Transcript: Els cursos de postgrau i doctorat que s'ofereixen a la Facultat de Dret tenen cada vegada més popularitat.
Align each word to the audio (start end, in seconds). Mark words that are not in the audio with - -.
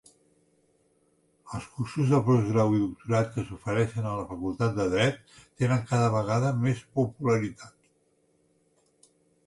Els 1.57 1.67
cursos 1.75 2.09
de 2.13 2.21
postgrau 2.29 2.73
i 2.79 2.81
doctorat 2.87 3.29
que 3.37 3.45
s'ofereixen 3.51 4.07
a 4.07 4.15
la 4.23 4.25
Facultat 4.33 4.75
de 4.81 4.89
Dret 4.97 5.37
tenen 5.45 5.87
cada 5.95 6.11
vegada 6.19 6.53
més 6.67 6.85
popularitat. 7.01 7.75